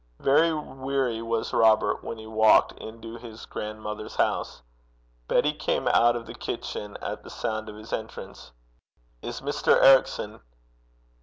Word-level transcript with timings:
Very 0.19 0.51
weary 0.51 1.21
was 1.21 1.53
Robert 1.53 2.03
when 2.03 2.17
he 2.17 2.25
walked 2.25 2.71
into 2.79 3.17
his 3.17 3.45
grandmother's 3.45 4.15
house. 4.15 4.63
Betty 5.27 5.53
came 5.53 5.87
out 5.87 6.15
of 6.15 6.25
the 6.25 6.33
kitchen 6.33 6.97
at 7.03 7.21
the 7.23 7.29
sound 7.29 7.69
of 7.69 7.75
his 7.75 7.93
entrance. 7.93 8.51
'Is 9.21 9.41
Mr. 9.41 9.79
Ericson 9.79 10.39